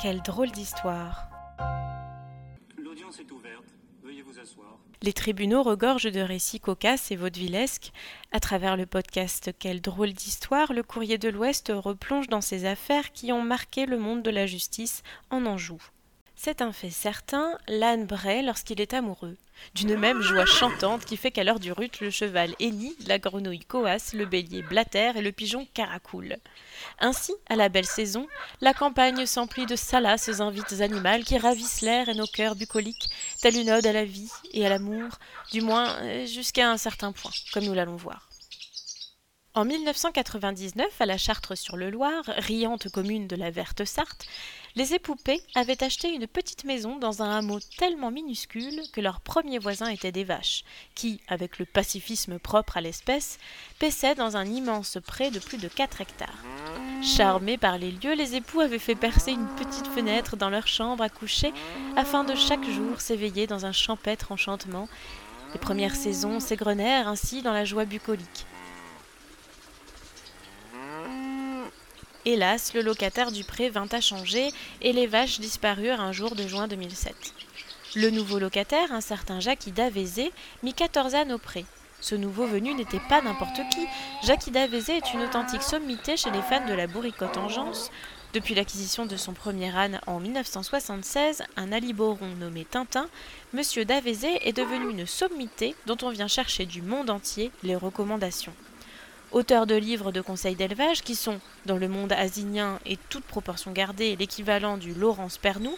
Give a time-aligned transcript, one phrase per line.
[0.00, 1.26] Quelle drôle d'histoire.
[2.76, 3.64] L'audience est ouverte.
[4.02, 4.78] Veuillez vous asseoir.
[5.00, 7.92] Les tribunaux regorgent de récits cocasses et vaudevillesques.
[8.30, 13.12] À travers le podcast Quelle drôle d'histoire, le courrier de l'Ouest replonge dans ces affaires
[13.12, 15.80] qui ont marqué le monde de la justice en Anjou.
[16.38, 19.36] C'est un fait certain, l'âne braie lorsqu'il est amoureux.
[19.74, 23.64] D'une même joie chantante qui fait qu'à l'heure du rut, le cheval hennit, la grenouille
[23.64, 26.36] coasse, le bélier blatère et le pigeon caracoule.
[27.00, 28.28] Ainsi, à la belle saison,
[28.60, 33.08] la campagne s'emplit de salaces invites animales qui ravissent l'air et nos cœurs bucoliques,
[33.40, 35.18] telle une ode à la vie et à l'amour,
[35.52, 38.28] du moins euh, jusqu'à un certain point, comme nous l'allons voir.
[39.54, 44.26] En 1999, à la Chartre-sur-le-Loir, riante commune de la Verte Sarthe,
[44.76, 49.58] les époupées avaient acheté une petite maison dans un hameau tellement minuscule que leurs premiers
[49.58, 53.38] voisins étaient des vaches, qui, avec le pacifisme propre à l'espèce,
[53.78, 56.44] paissaient dans un immense pré de plus de 4 hectares.
[57.02, 61.02] Charmés par les lieux, les époux avaient fait percer une petite fenêtre dans leur chambre
[61.02, 61.54] à coucher
[61.96, 64.88] afin de chaque jour s'éveiller dans un champêtre enchantement.
[65.54, 68.46] Les premières saisons s'égrenèrent ainsi dans la joie bucolique.
[72.28, 74.48] Hélas, le locataire du pré vint à changer
[74.82, 77.14] et les vaches disparurent un jour de juin 2007.
[77.94, 80.32] Le nouveau locataire, un certain Jacques Davézé,
[80.64, 81.64] mit 14 ânes au pré.
[82.00, 83.86] Ce nouveau venu n'était pas n'importe qui.
[84.24, 87.92] Jacques Davézé est une authentique sommité chez les fans de la bourricote engeance.
[88.32, 93.06] Depuis l'acquisition de son premier âne en 1976, un aliboron nommé Tintin,
[93.52, 98.52] Monsieur Davézé est devenu une sommité dont on vient chercher du monde entier les recommandations
[99.32, 103.72] auteur de livres de conseils d'élevage qui sont, dans le monde asinien et toute proportion
[103.72, 105.76] gardée, l'équivalent du Laurence Pernoud,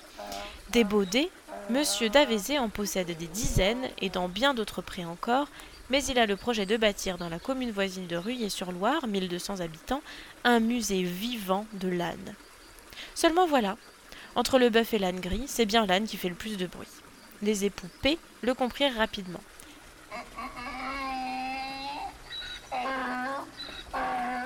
[0.71, 1.31] des Baudets,
[1.71, 5.49] Monsieur Davézé en possède des dizaines et dans bien d'autres prés encore,
[5.91, 10.03] mais il a le projet de bâtir dans la commune voisine de Ruillé-sur-Loire, 1200 habitants,
[10.45, 12.35] un musée vivant de l'âne.
[13.15, 13.77] Seulement voilà,
[14.35, 16.89] entre le bœuf et l'âne gris, c'est bien l'âne qui fait le plus de bruit.
[17.43, 19.41] Les époux P le comprirent rapidement.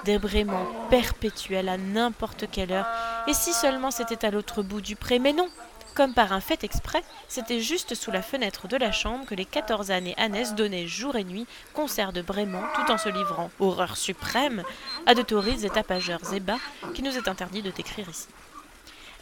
[0.04, 2.86] Débraiement perpétuel à n'importe quelle heure,
[3.26, 5.48] et si seulement c'était à l'autre bout du pré, mais non
[5.94, 9.44] comme par un fait exprès, c'était juste sous la fenêtre de la chambre que les
[9.44, 13.96] quatorze années Annès donnaient jour et nuit concert de braiement tout en se livrant, horreur
[13.98, 14.62] suprême,
[15.04, 16.58] à de taurides et tapageurs ébats
[16.94, 18.28] qui nous est interdit de décrire ici.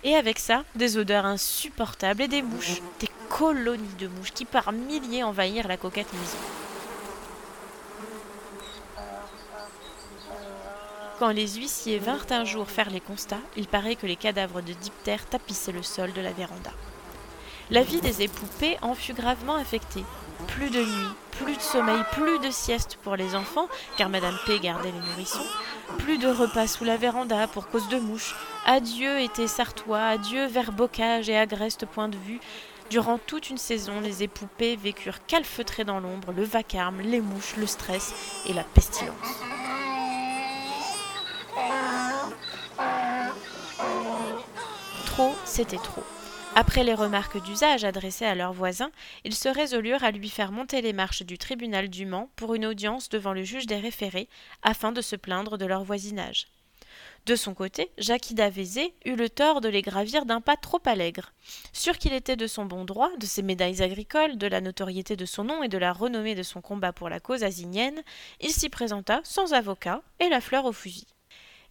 [0.04, 4.72] Et avec ça, des odeurs insupportables et des mouches, des colonies de mouches qui par
[4.72, 6.38] milliers envahirent la coquette maison.
[11.20, 14.72] Quand les huissiers vinrent un jour faire les constats, il paraît que les cadavres de
[14.72, 16.70] diptères tapissaient le sol de la véranda.
[17.70, 20.02] La vie des époupées en fut gravement affectée.
[20.46, 24.60] Plus de nuit, plus de sommeil, plus de sieste pour les enfants, car Madame P
[24.60, 25.44] gardait les nourrissons,
[25.98, 28.34] plus de repas sous la véranda pour cause de mouches.
[28.64, 32.40] Adieu été sartois, adieu vers bocage et agreste point de vue.
[32.88, 37.66] Durant toute une saison, les époupées vécurent calfeutrées dans l'ombre, le vacarme, les mouches, le
[37.66, 38.14] stress
[38.46, 39.42] et la pestilence.
[45.44, 46.02] C'était trop.
[46.54, 48.90] Après les remarques d'usage adressées à leurs voisins,
[49.24, 52.66] ils se résolurent à lui faire monter les marches du tribunal du Mans pour une
[52.66, 54.28] audience devant le juge des référés,
[54.62, 56.48] afin de se plaindre de leur voisinage.
[57.26, 61.32] De son côté, Jacques Davézé eut le tort de les gravir d'un pas trop allègre.
[61.72, 65.26] Sûr qu'il était de son bon droit, de ses médailles agricoles, de la notoriété de
[65.26, 68.02] son nom et de la renommée de son combat pour la cause asinienne,
[68.40, 71.06] il s'y présenta sans avocat et la fleur au fusil.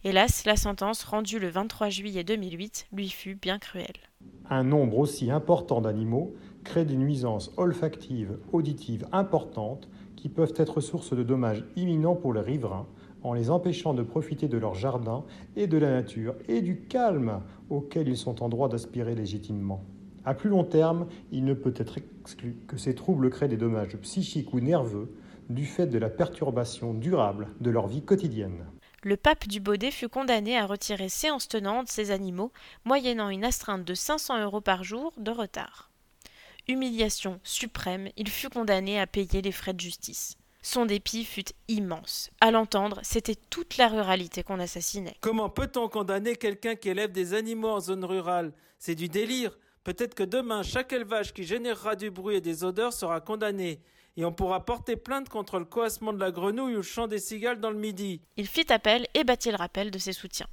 [0.02, 3.98] Hélas, la sentence rendue le 23 juillet 2008 lui fut bien cruelle.
[4.48, 6.34] Un nombre aussi important d'animaux
[6.64, 12.40] crée des nuisances olfactives, auditives importantes qui peuvent être source de dommages imminents pour les
[12.40, 12.86] riverains
[13.22, 15.22] en les empêchant de profiter de leur jardin
[15.54, 19.84] et de la nature et du calme auquel ils sont en droit d'aspirer légitimement.
[20.24, 23.98] À plus long terme, il ne peut être exclu que ces troubles créent des dommages
[23.98, 25.14] psychiques ou nerveux
[25.50, 28.64] du fait de la perturbation durable de leur vie quotidienne
[29.02, 32.52] le pape du Baudet fut condamné à retirer séance tenante ces animaux,
[32.84, 35.90] moyennant une astreinte de 500 euros par jour de retard.
[36.68, 40.36] Humiliation suprême, il fut condamné à payer les frais de justice.
[40.62, 42.30] Son dépit fut immense.
[42.42, 45.16] À l'entendre, c'était toute la ruralité qu'on assassinait.
[45.22, 48.52] Comment peut-on condamner quelqu'un qui élève des animaux en zone rurale?
[48.78, 49.58] C'est du délire.
[49.84, 53.80] Peut-être que demain, chaque élevage qui générera du bruit et des odeurs sera condamné
[54.16, 57.18] et on pourra porter plainte contre le coassement de la grenouille ou le chant des
[57.18, 58.20] cigales dans le midi.
[58.36, 60.48] Il fit appel et battit le rappel de ses soutiens.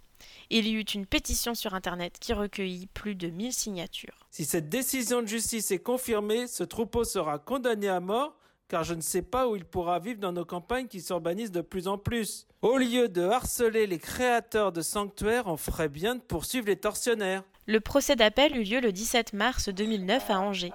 [0.49, 4.27] Il y eut une pétition sur Internet qui recueillit plus de 1000 signatures.
[4.31, 8.37] Si cette décision de justice est confirmée, ce troupeau sera condamné à mort,
[8.67, 11.61] car je ne sais pas où il pourra vivre dans nos campagnes qui s'urbanisent de
[11.61, 12.47] plus en plus.
[12.61, 17.43] Au lieu de harceler les créateurs de sanctuaires, on ferait bien de poursuivre les tortionnaires.
[17.65, 20.71] Le procès d'appel eut lieu le 17 mars 2009 à Angers.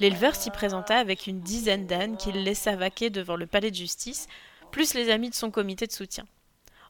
[0.00, 4.28] L'éleveur s'y présenta avec une dizaine d'ânes qu'il laissa vaquer devant le palais de justice,
[4.70, 6.24] plus les amis de son comité de soutien.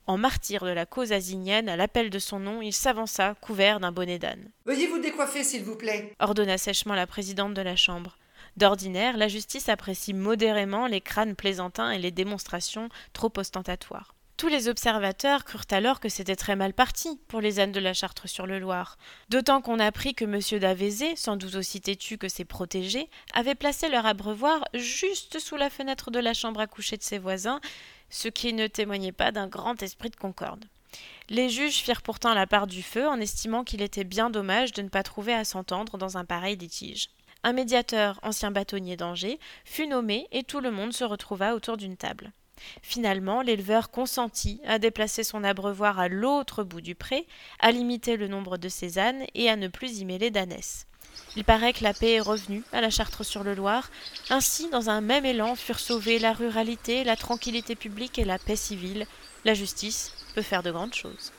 [0.07, 3.93] En martyr de la cause asinienne, à l'appel de son nom, il s'avança, couvert d'un
[3.93, 4.51] bonnet d'âne.
[4.67, 8.19] Veuillez vous décoiffer, s'il vous plaît, ordonna sèchement la présidente de la Chambre.
[8.59, 14.15] D'ordinaire, la justice apprécie modérément les crânes plaisantins et les démonstrations trop ostentatoires.
[14.39, 17.93] Tous les observateurs crurent alors que c'était très mal parti pour les ânes de la
[17.93, 18.97] Chartre sur le Loir,
[19.31, 20.61] d'autant qu'on apprit que M.
[20.61, 25.71] d'Avézé, sans doute aussi têtu que ses protégés, avait placé leur abreuvoir juste sous la
[25.71, 27.61] fenêtre de la chambre à coucher de ses voisins,
[28.11, 30.67] ce qui ne témoignait pas d'un grand esprit de concorde.
[31.29, 34.83] Les juges firent pourtant la part du feu en estimant qu'il était bien dommage de
[34.83, 37.09] ne pas trouver à s'entendre dans un pareil litige.
[37.43, 41.97] Un médiateur, ancien bâtonnier d'Angers, fut nommé et tout le monde se retrouva autour d'une
[41.97, 42.31] table.
[42.83, 47.27] Finalement, l'éleveur consentit à déplacer son abreuvoir à l'autre bout du pré,
[47.61, 50.87] à limiter le nombre de ses ânes et à ne plus y mêler d'ânesses.
[51.37, 53.91] Il paraît que la paix est revenue à la Chartre-sur-le-Loir.
[54.31, 58.57] Ainsi, dans un même élan, furent sauvées la ruralité, la tranquillité publique et la paix
[58.57, 59.07] civile.
[59.45, 61.33] La justice peut faire de grandes choses.